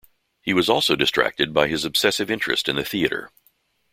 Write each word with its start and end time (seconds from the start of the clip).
He 0.41 0.51
was 0.51 0.67
also 0.67 0.95
distracted 0.95 1.53
by 1.53 1.67
his 1.67 1.85
obsessive 1.85 2.31
interest 2.31 2.67
in 2.67 2.75
the 2.75 2.83
theater. 2.83 3.29